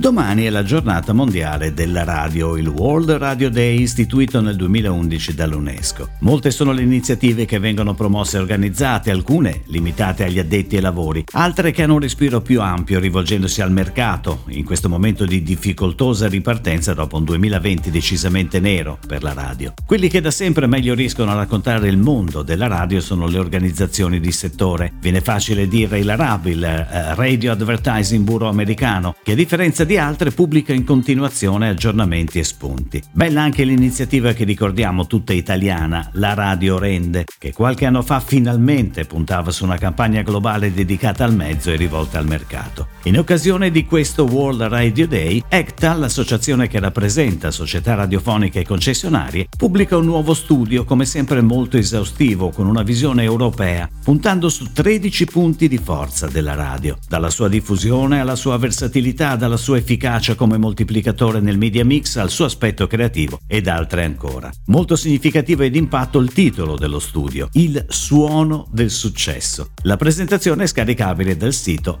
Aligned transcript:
Domani 0.00 0.44
è 0.44 0.50
la 0.50 0.62
giornata 0.62 1.12
mondiale 1.12 1.74
della 1.74 2.04
radio, 2.04 2.56
il 2.56 2.68
World 2.68 3.10
Radio 3.10 3.50
Day 3.50 3.80
istituito 3.80 4.40
nel 4.40 4.54
2011 4.54 5.34
dall'UNESCO. 5.34 6.10
Molte 6.20 6.52
sono 6.52 6.70
le 6.70 6.82
iniziative 6.82 7.44
che 7.46 7.58
vengono 7.58 7.94
promosse 7.94 8.36
e 8.36 8.40
organizzate, 8.40 9.10
alcune 9.10 9.62
limitate 9.64 10.22
agli 10.22 10.38
addetti 10.38 10.76
ai 10.76 10.82
lavori, 10.82 11.24
altre 11.32 11.72
che 11.72 11.82
hanno 11.82 11.94
un 11.94 11.98
respiro 11.98 12.40
più 12.40 12.60
ampio 12.60 13.00
rivolgendosi 13.00 13.60
al 13.60 13.72
mercato, 13.72 14.44
in 14.50 14.64
questo 14.64 14.88
momento 14.88 15.24
di 15.24 15.42
difficoltosa 15.42 16.28
ripartenza 16.28 16.94
dopo 16.94 17.16
un 17.16 17.24
2020 17.24 17.90
decisamente 17.90 18.60
nero 18.60 19.00
per 19.04 19.24
la 19.24 19.32
radio. 19.32 19.74
Quelli 19.84 20.08
che 20.08 20.20
da 20.20 20.30
sempre 20.30 20.68
meglio 20.68 20.94
riescono 20.94 21.32
a 21.32 21.34
raccontare 21.34 21.88
il 21.88 21.98
mondo 21.98 22.42
della 22.42 22.68
radio 22.68 23.00
sono 23.00 23.26
le 23.26 23.38
organizzazioni 23.38 24.20
di 24.20 24.30
settore. 24.30 24.92
Viene 25.00 25.22
facile 25.22 25.66
dire 25.66 25.98
il 25.98 26.16
RAB, 26.16 26.46
il 26.46 26.62
eh, 26.62 27.16
Radio 27.16 27.50
Advertising 27.50 28.22
Bureau 28.22 28.48
americano, 28.48 29.16
che 29.24 29.32
a 29.32 29.34
differenza 29.34 29.86
di 29.88 29.96
altre 29.96 30.32
pubblica 30.32 30.74
in 30.74 30.84
continuazione 30.84 31.70
aggiornamenti 31.70 32.38
e 32.38 32.44
spunti. 32.44 33.02
Bella 33.10 33.40
anche 33.40 33.64
l'iniziativa 33.64 34.34
che 34.34 34.44
ricordiamo 34.44 35.06
tutta 35.06 35.32
italiana, 35.32 36.10
La 36.12 36.34
Radio 36.34 36.78
Rende, 36.78 37.24
che 37.38 37.54
qualche 37.54 37.86
anno 37.86 38.02
fa 38.02 38.20
finalmente 38.20 39.06
puntava 39.06 39.50
su 39.50 39.64
una 39.64 39.78
campagna 39.78 40.20
globale 40.20 40.74
dedicata 40.74 41.24
al 41.24 41.34
mezzo 41.34 41.70
e 41.70 41.76
rivolta 41.76 42.18
al 42.18 42.26
mercato. 42.26 42.88
In 43.04 43.16
occasione 43.16 43.70
di 43.70 43.86
questo 43.86 44.24
World 44.24 44.62
Radio 44.62 45.06
Day, 45.06 45.42
ECTA, 45.48 45.94
l'associazione 45.94 46.66
che 46.66 46.80
rappresenta 46.80 47.52
società 47.52 47.94
radiofoniche 47.94 48.60
e 48.60 48.64
concessionarie, 48.64 49.46
pubblica 49.56 49.96
un 49.96 50.04
nuovo 50.04 50.34
studio 50.34 50.84
come 50.84 51.04
sempre 51.04 51.40
molto 51.40 51.76
esaustivo 51.76 52.50
con 52.50 52.66
una 52.66 52.82
visione 52.82 53.22
europea, 53.22 53.88
puntando 54.02 54.48
su 54.48 54.72
13 54.72 55.26
punti 55.26 55.68
di 55.68 55.78
forza 55.78 56.26
della 56.26 56.54
radio, 56.54 56.98
dalla 57.08 57.30
sua 57.30 57.48
diffusione 57.48 58.18
alla 58.18 58.34
sua 58.34 58.58
versatilità, 58.58 59.36
dalla 59.36 59.56
sua 59.56 59.76
efficacia 59.76 60.34
come 60.34 60.58
moltiplicatore 60.58 61.38
nel 61.38 61.56
media 61.56 61.84
mix 61.84 62.16
al 62.16 62.30
suo 62.30 62.46
aspetto 62.46 62.88
creativo 62.88 63.38
ed 63.46 63.68
altre 63.68 64.04
ancora. 64.04 64.50
Molto 64.66 64.96
significativo 64.96 65.62
ed 65.62 65.76
impatto 65.76 66.18
il 66.18 66.32
titolo 66.32 66.76
dello 66.76 66.98
studio, 66.98 67.48
Il 67.52 67.86
suono 67.88 68.66
del 68.72 68.90
successo. 68.90 69.70
La 69.82 69.96
presentazione 69.96 70.64
è 70.64 70.66
scaricabile 70.66 71.36
dal 71.36 71.52
sito 71.52 72.00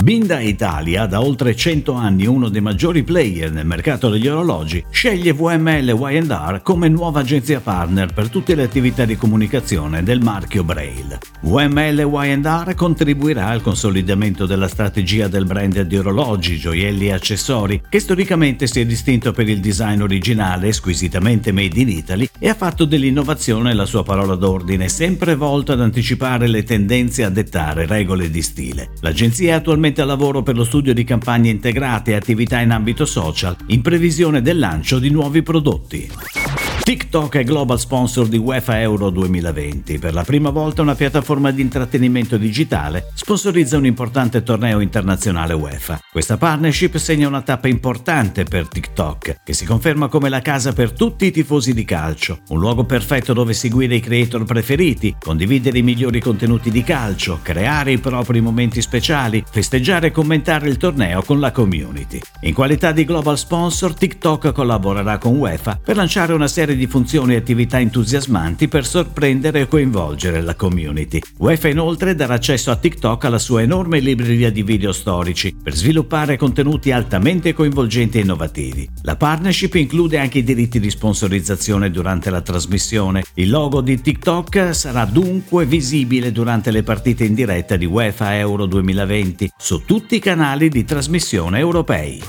Binda 0.00 0.40
Italia, 0.40 1.06
da 1.06 1.20
oltre 1.20 1.54
100 1.54 1.92
anni 1.92 2.26
uno 2.26 2.48
dei 2.48 2.60
maggiori 2.60 3.04
player 3.04 3.52
nel 3.52 3.66
mercato 3.66 4.10
degli 4.10 4.26
orologi, 4.26 4.84
sceglie 4.90 5.32
VML 5.32 5.96
Y&R 5.96 6.60
come 6.62 6.88
nuova 6.88 7.20
agenzia 7.20 7.60
partner 7.60 8.12
per 8.12 8.28
tutte 8.28 8.56
le 8.56 8.64
attività 8.64 9.04
di 9.04 9.16
comunicazione 9.16 10.02
del 10.02 10.20
marchio 10.20 10.64
Braille. 10.64 11.18
VML 11.42 11.98
Y&R 11.98 12.74
contribuirà 12.74 13.46
al 13.46 13.62
consolidamento 13.62 14.44
della 14.44 14.66
strategia 14.66 15.28
del 15.28 15.44
brand 15.44 15.80
di 15.82 15.96
orologi, 15.96 16.58
gioielli 16.58 17.06
e 17.06 17.12
accessori, 17.12 17.80
che 17.88 18.00
storicamente 18.00 18.66
si 18.66 18.80
è 18.80 18.84
distinto 18.84 19.30
per 19.30 19.48
il 19.48 19.60
design 19.60 20.00
originale, 20.00 20.72
squisitamente 20.72 21.52
made 21.52 21.78
in 21.78 21.88
Italy, 21.88 22.28
e 22.40 22.48
ha 22.48 22.54
fatto 22.54 22.86
dell'innovazione 22.86 23.72
la 23.72 23.86
sua 23.86 24.02
parola 24.02 24.34
d'ordine, 24.34 24.88
sempre 24.88 25.36
volta 25.36 25.74
ad 25.74 25.80
anticipare 25.80 26.48
le 26.48 26.64
tendenze 26.64 27.22
a 27.22 27.30
dettare 27.30 27.86
regole 27.86 28.30
di 28.30 28.42
stile. 28.42 28.90
L'agenzia 29.00 29.52
è 29.52 29.52
attualmente 29.52 29.81
attualmente 29.82 30.00
a 30.00 30.04
lavoro 30.04 30.42
per 30.42 30.54
lo 30.54 30.64
studio 30.64 30.94
di 30.94 31.02
campagne 31.02 31.50
integrate 31.50 32.12
e 32.12 32.14
attività 32.14 32.60
in 32.60 32.70
ambito 32.70 33.04
social, 33.04 33.56
in 33.66 33.82
previsione 33.82 34.40
del 34.40 34.58
lancio 34.58 35.00
di 35.00 35.10
nuovi 35.10 35.42
prodotti. 35.42 36.41
TikTok 36.80 37.36
è 37.36 37.44
global 37.44 37.78
sponsor 37.78 38.26
di 38.26 38.38
UEFA 38.38 38.80
Euro 38.80 39.10
2020. 39.10 39.98
Per 39.98 40.12
la 40.12 40.24
prima 40.24 40.50
volta 40.50 40.82
una 40.82 40.96
piattaforma 40.96 41.52
di 41.52 41.60
intrattenimento 41.60 42.36
digitale 42.36 43.10
sponsorizza 43.14 43.76
un 43.76 43.86
importante 43.86 44.42
torneo 44.42 44.80
internazionale 44.80 45.52
UEFA. 45.52 46.00
Questa 46.10 46.36
partnership 46.36 46.96
segna 46.96 47.28
una 47.28 47.42
tappa 47.42 47.68
importante 47.68 48.42
per 48.42 48.66
TikTok, 48.66 49.42
che 49.44 49.52
si 49.52 49.64
conferma 49.64 50.08
come 50.08 50.28
la 50.28 50.40
casa 50.40 50.72
per 50.72 50.90
tutti 50.92 51.26
i 51.26 51.30
tifosi 51.30 51.72
di 51.72 51.84
calcio, 51.84 52.40
un 52.48 52.58
luogo 52.58 52.84
perfetto 52.84 53.32
dove 53.32 53.52
seguire 53.52 53.94
i 53.94 54.00
creator 54.00 54.44
preferiti, 54.44 55.14
condividere 55.20 55.78
i 55.78 55.82
migliori 55.82 56.20
contenuti 56.20 56.70
di 56.70 56.82
calcio, 56.82 57.38
creare 57.42 57.92
i 57.92 57.98
propri 57.98 58.40
momenti 58.40 58.82
speciali, 58.82 59.44
festeggiare 59.48 60.08
e 60.08 60.10
commentare 60.10 60.68
il 60.68 60.78
torneo 60.78 61.22
con 61.22 61.38
la 61.38 61.52
community. 61.52 62.20
In 62.40 62.54
qualità 62.54 62.90
di 62.90 63.04
global 63.04 63.38
sponsor, 63.38 63.94
TikTok 63.94 64.50
collaborerà 64.50 65.18
con 65.18 65.36
UEFA 65.36 65.78
per 65.82 65.94
lanciare 65.94 66.32
una 66.32 66.48
serie 66.48 66.61
serie 66.62 66.76
di 66.76 66.86
funzioni 66.86 67.34
e 67.34 67.38
attività 67.38 67.80
entusiasmanti 67.80 68.68
per 68.68 68.86
sorprendere 68.86 69.62
e 69.62 69.66
coinvolgere 69.66 70.40
la 70.42 70.54
community. 70.54 71.20
UEFA 71.38 71.66
inoltre 71.66 72.14
darà 72.14 72.34
accesso 72.34 72.70
a 72.70 72.76
TikTok 72.76 73.24
alla 73.24 73.40
sua 73.40 73.62
enorme 73.62 73.98
libreria 73.98 74.48
di 74.52 74.62
video 74.62 74.92
storici 74.92 75.56
per 75.60 75.74
sviluppare 75.74 76.36
contenuti 76.36 76.92
altamente 76.92 77.52
coinvolgenti 77.52 78.18
e 78.18 78.20
innovativi. 78.20 78.88
La 79.02 79.16
partnership 79.16 79.74
include 79.74 80.18
anche 80.18 80.38
i 80.38 80.44
diritti 80.44 80.78
di 80.78 80.88
sponsorizzazione 80.88 81.90
durante 81.90 82.30
la 82.30 82.42
trasmissione. 82.42 83.24
Il 83.34 83.50
logo 83.50 83.80
di 83.80 84.00
TikTok 84.00 84.72
sarà 84.72 85.04
dunque 85.04 85.66
visibile 85.66 86.30
durante 86.30 86.70
le 86.70 86.84
partite 86.84 87.24
in 87.24 87.34
diretta 87.34 87.74
di 87.74 87.86
UEFA 87.86 88.36
Euro 88.36 88.66
2020 88.66 89.50
su 89.58 89.82
tutti 89.84 90.14
i 90.14 90.20
canali 90.20 90.68
di 90.68 90.84
trasmissione 90.84 91.58
europei. 91.58 92.22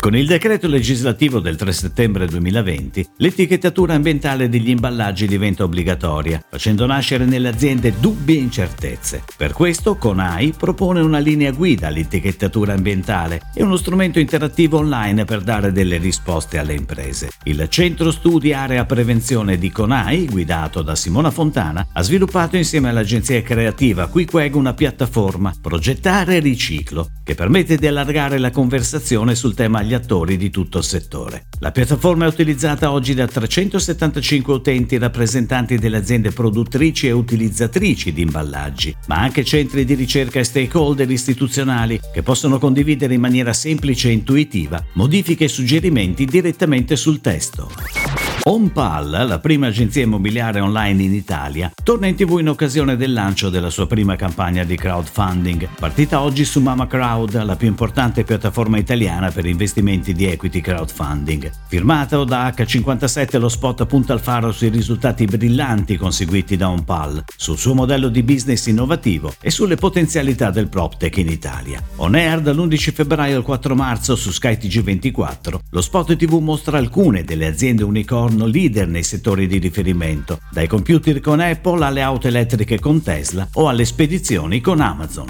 Con 0.00 0.14
il 0.16 0.26
decreto 0.26 0.68
legislativo 0.68 1.40
del 1.40 1.56
3 1.56 1.72
settembre 1.72 2.26
2020, 2.26 3.04
l'etichettatura 3.16 3.94
ambientale 3.94 4.48
degli 4.48 4.70
imballaggi 4.70 5.26
diventa 5.26 5.64
obbligatoria, 5.64 6.40
facendo 6.48 6.86
nascere 6.86 7.24
nelle 7.24 7.48
aziende 7.48 7.92
dubbi 7.98 8.36
e 8.36 8.40
incertezze. 8.40 9.24
Per 9.36 9.52
questo 9.52 9.96
CONAI 9.96 10.54
propone 10.56 11.00
una 11.00 11.18
linea 11.18 11.50
guida 11.50 11.88
all'etichettatura 11.88 12.74
ambientale 12.74 13.40
e 13.52 13.64
uno 13.64 13.76
strumento 13.76 14.20
interattivo 14.20 14.78
online 14.78 15.24
per 15.24 15.40
dare 15.40 15.72
delle 15.72 15.98
risposte 15.98 16.58
alle 16.58 16.74
imprese. 16.74 17.30
Il 17.42 17.66
Centro 17.68 18.12
Studi 18.12 18.52
Area 18.52 18.84
Prevenzione 18.84 19.58
di 19.58 19.70
CONAI, 19.72 20.26
guidato 20.26 20.80
da 20.82 20.94
Simona 20.94 21.32
Fontana, 21.32 21.88
ha 21.92 22.02
sviluppato 22.02 22.56
insieme 22.56 22.88
all'agenzia 22.88 23.42
creativa 23.42 24.06
QuickWeg 24.06 24.54
una 24.54 24.74
piattaforma 24.74 25.52
Progettare 25.60 26.38
Riciclo, 26.38 27.08
che 27.24 27.34
permette 27.34 27.76
di 27.76 27.86
allargare 27.88 28.38
la 28.38 28.52
conversazione 28.52 29.34
sul 29.34 29.54
tema 29.54 29.86
agli 29.88 29.94
attori 29.94 30.36
di 30.36 30.50
tutto 30.50 30.78
il 30.78 30.84
settore. 30.84 31.46
La 31.60 31.72
piattaforma 31.72 32.26
è 32.26 32.28
utilizzata 32.28 32.92
oggi 32.92 33.14
da 33.14 33.26
375 33.26 34.52
utenti 34.52 34.98
rappresentanti 34.98 35.78
delle 35.78 35.96
aziende 35.96 36.30
produttrici 36.30 37.06
e 37.06 37.12
utilizzatrici 37.12 38.12
di 38.12 38.20
imballaggi, 38.20 38.94
ma 39.06 39.16
anche 39.16 39.44
centri 39.44 39.86
di 39.86 39.94
ricerca 39.94 40.38
e 40.38 40.44
stakeholder 40.44 41.10
istituzionali 41.10 41.98
che 42.12 42.22
possono 42.22 42.58
condividere 42.58 43.14
in 43.14 43.20
maniera 43.20 43.54
semplice 43.54 44.08
e 44.08 44.12
intuitiva 44.12 44.84
modifiche 44.92 45.44
e 45.44 45.48
suggerimenti 45.48 46.26
direttamente 46.26 46.94
sul 46.94 47.20
testo. 47.22 48.37
HomePal, 48.50 49.26
la 49.28 49.38
prima 49.40 49.66
agenzia 49.66 50.04
immobiliare 50.04 50.60
online 50.60 51.02
in 51.02 51.12
Italia, 51.12 51.70
torna 51.82 52.06
in 52.06 52.14
tv 52.14 52.38
in 52.38 52.48
occasione 52.48 52.96
del 52.96 53.12
lancio 53.12 53.50
della 53.50 53.68
sua 53.68 53.86
prima 53.86 54.16
campagna 54.16 54.64
di 54.64 54.74
crowdfunding, 54.74 55.68
partita 55.78 56.22
oggi 56.22 56.46
su 56.46 56.58
Mama 56.60 56.86
Crowd, 56.86 57.44
la 57.44 57.56
più 57.56 57.68
importante 57.68 58.24
piattaforma 58.24 58.78
italiana 58.78 59.30
per 59.30 59.44
investimenti 59.44 60.14
di 60.14 60.24
equity 60.24 60.62
crowdfunding. 60.62 61.50
Firmato 61.66 62.24
da 62.24 62.48
H57 62.48 63.38
lo 63.38 63.50
spot 63.50 63.84
punta 63.84 64.14
al 64.14 64.20
faro 64.20 64.50
sui 64.50 64.70
risultati 64.70 65.26
brillanti 65.26 65.98
conseguiti 65.98 66.56
da 66.56 66.70
HomePal, 66.70 67.24
sul 67.36 67.58
suo 67.58 67.74
modello 67.74 68.08
di 68.08 68.22
business 68.22 68.64
innovativo 68.64 69.34
e 69.42 69.50
sulle 69.50 69.76
potenzialità 69.76 70.50
del 70.50 70.70
PropTech 70.70 71.18
in 71.18 71.28
Italia. 71.28 71.82
On 71.96 72.14
air 72.14 72.40
dall'11 72.40 72.92
febbraio 72.94 73.36
al 73.36 73.42
4 73.42 73.74
marzo 73.74 74.16
su 74.16 74.30
Sky 74.30 74.54
TG24, 74.54 75.58
lo 75.68 75.82
spot 75.82 76.16
TV 76.16 76.38
mostra 76.38 76.78
alcune 76.78 77.24
delle 77.24 77.46
aziende 77.46 77.84
unicorn 77.84 78.36
sono 78.38 78.46
leader 78.46 78.86
nei 78.86 79.02
settori 79.02 79.48
di 79.48 79.58
riferimento, 79.58 80.38
dai 80.52 80.68
computer 80.68 81.20
con 81.20 81.40
Apple 81.40 81.84
alle 81.84 82.02
auto 82.02 82.28
elettriche 82.28 82.78
con 82.78 83.02
Tesla 83.02 83.48
o 83.54 83.66
alle 83.66 83.84
spedizioni 83.84 84.60
con 84.60 84.80
Amazon. 84.80 85.26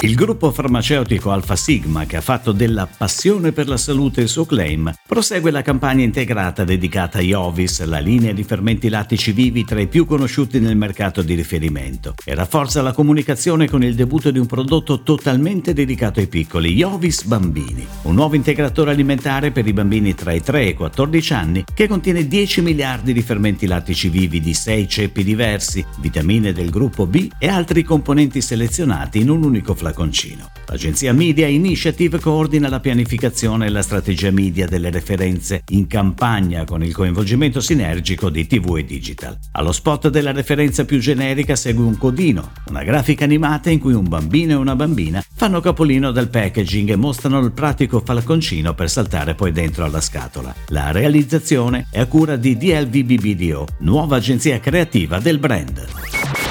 Il 0.00 0.14
gruppo 0.14 0.52
farmaceutico 0.52 1.32
Alfa 1.32 1.56
Sigma, 1.56 2.06
che 2.06 2.16
ha 2.16 2.20
fatto 2.20 2.52
della 2.52 2.86
passione 2.86 3.50
per 3.50 3.66
la 3.66 3.76
salute 3.76 4.20
il 4.20 4.28
suo 4.28 4.44
claim, 4.44 4.92
prosegue 5.04 5.50
la 5.50 5.62
campagna 5.62 6.04
integrata 6.04 6.62
dedicata 6.62 7.18
a 7.18 7.20
Iovis, 7.20 7.82
la 7.82 7.98
linea 7.98 8.32
di 8.32 8.44
fermenti 8.44 8.88
lattici 8.90 9.32
vivi 9.32 9.64
tra 9.64 9.80
i 9.80 9.88
più 9.88 10.06
conosciuti 10.06 10.60
nel 10.60 10.76
mercato 10.76 11.20
di 11.20 11.34
riferimento, 11.34 12.14
e 12.24 12.32
rafforza 12.36 12.80
la 12.80 12.92
comunicazione 12.92 13.68
con 13.68 13.82
il 13.82 13.96
debutto 13.96 14.30
di 14.30 14.38
un 14.38 14.46
prodotto 14.46 15.02
totalmente 15.02 15.72
dedicato 15.72 16.20
ai 16.20 16.28
piccoli, 16.28 16.74
Iovis 16.74 17.24
Bambini, 17.24 17.84
un 18.02 18.14
nuovo 18.14 18.36
integratore 18.36 18.92
alimentare 18.92 19.50
per 19.50 19.66
i 19.66 19.72
bambini 19.72 20.14
tra 20.14 20.32
i 20.32 20.40
3 20.40 20.60
e 20.60 20.68
i 20.68 20.74
14 20.74 21.32
anni 21.32 21.64
che 21.74 21.88
contiene 21.88 22.28
10 22.28 22.62
miliardi 22.62 23.12
di 23.12 23.22
fermenti 23.22 23.66
lattici 23.66 24.08
vivi 24.08 24.38
di 24.38 24.54
6 24.54 24.88
ceppi 24.88 25.24
diversi, 25.24 25.84
vitamine 25.98 26.52
del 26.52 26.70
gruppo 26.70 27.04
B 27.04 27.30
e 27.36 27.48
altri 27.48 27.82
componenti 27.82 28.40
selezionati 28.40 29.18
in 29.18 29.30
un 29.30 29.42
unico 29.42 29.74
flaconcino. 29.88 30.50
L'agenzia 30.66 31.12
Media 31.12 31.46
Initiative 31.46 32.18
coordina 32.20 32.68
la 32.68 32.80
pianificazione 32.80 33.66
e 33.66 33.70
la 33.70 33.82
strategia 33.82 34.30
media 34.30 34.66
delle 34.66 34.90
referenze 34.90 35.62
in 35.70 35.86
campagna 35.86 36.64
con 36.64 36.84
il 36.84 36.92
coinvolgimento 36.92 37.60
sinergico 37.60 38.28
di 38.28 38.46
TV 38.46 38.76
e 38.76 38.84
digital. 38.84 39.38
Allo 39.52 39.72
spot 39.72 40.08
della 40.08 40.32
referenza 40.32 40.84
più 40.84 40.98
generica 40.98 41.56
segue 41.56 41.84
un 41.84 41.96
codino, 41.96 42.52
una 42.68 42.84
grafica 42.84 43.24
animata 43.24 43.70
in 43.70 43.78
cui 43.78 43.94
un 43.94 44.08
bambino 44.08 44.52
e 44.52 44.56
una 44.56 44.76
bambina 44.76 45.24
fanno 45.34 45.60
capolino 45.60 46.10
del 46.10 46.28
packaging 46.28 46.90
e 46.90 46.96
mostrano 46.96 47.38
il 47.38 47.52
pratico 47.52 48.02
falconcino 48.04 48.74
per 48.74 48.90
saltare 48.90 49.34
poi 49.34 49.52
dentro 49.52 49.84
alla 49.84 50.00
scatola. 50.00 50.54
La 50.68 50.90
realizzazione 50.90 51.86
è 51.90 52.00
a 52.00 52.06
cura 52.06 52.36
di 52.36 52.56
DLVBBDO, 52.56 53.66
nuova 53.78 54.16
agenzia 54.16 54.60
creativa 54.60 55.18
del 55.18 55.38
brand. 55.38 56.17